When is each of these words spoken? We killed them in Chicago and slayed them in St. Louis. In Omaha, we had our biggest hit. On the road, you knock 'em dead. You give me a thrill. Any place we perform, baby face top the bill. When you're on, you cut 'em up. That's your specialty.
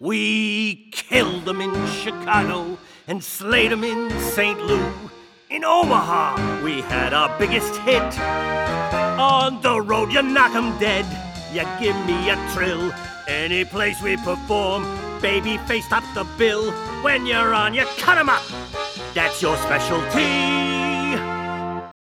We 0.00 0.90
killed 0.90 1.44
them 1.44 1.60
in 1.60 1.72
Chicago 1.86 2.76
and 3.06 3.22
slayed 3.22 3.70
them 3.70 3.84
in 3.84 4.10
St. 4.20 4.60
Louis. 4.60 4.92
In 5.50 5.64
Omaha, 5.64 6.62
we 6.64 6.80
had 6.80 7.14
our 7.14 7.38
biggest 7.38 7.76
hit. 7.78 8.18
On 9.18 9.62
the 9.62 9.80
road, 9.80 10.12
you 10.12 10.22
knock 10.22 10.54
'em 10.54 10.76
dead. 10.78 11.06
You 11.52 11.62
give 11.78 11.96
me 12.06 12.30
a 12.30 12.36
thrill. 12.52 12.92
Any 13.28 13.64
place 13.64 14.02
we 14.02 14.16
perform, 14.16 14.82
baby 15.20 15.58
face 15.68 15.88
top 15.88 16.04
the 16.14 16.24
bill. 16.36 16.72
When 17.02 17.24
you're 17.24 17.54
on, 17.54 17.72
you 17.72 17.86
cut 17.98 18.18
'em 18.18 18.28
up. 18.28 18.42
That's 19.14 19.40
your 19.40 19.56
specialty. 19.58 20.93